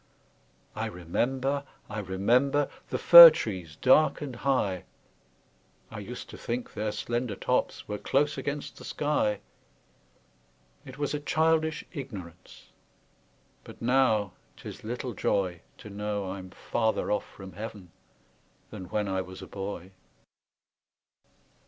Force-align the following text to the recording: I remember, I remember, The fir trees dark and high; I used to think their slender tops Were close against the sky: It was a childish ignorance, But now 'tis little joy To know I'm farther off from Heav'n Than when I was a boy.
I 0.75 0.87
remember, 0.87 1.63
I 1.87 1.99
remember, 1.99 2.69
The 2.89 2.97
fir 2.97 3.29
trees 3.29 3.75
dark 3.75 4.19
and 4.19 4.35
high; 4.37 4.85
I 5.91 5.99
used 5.99 6.27
to 6.31 6.39
think 6.39 6.73
their 6.73 6.91
slender 6.91 7.35
tops 7.35 7.87
Were 7.87 7.99
close 7.99 8.35
against 8.35 8.77
the 8.77 8.83
sky: 8.83 9.41
It 10.87 10.97
was 10.97 11.13
a 11.13 11.19
childish 11.19 11.85
ignorance, 11.93 12.69
But 13.63 13.79
now 13.79 14.33
'tis 14.57 14.83
little 14.83 15.13
joy 15.13 15.61
To 15.77 15.91
know 15.91 16.31
I'm 16.31 16.49
farther 16.49 17.11
off 17.11 17.29
from 17.29 17.53
Heav'n 17.53 17.91
Than 18.71 18.85
when 18.85 19.07
I 19.07 19.21
was 19.21 19.43
a 19.43 19.47
boy. 19.47 19.91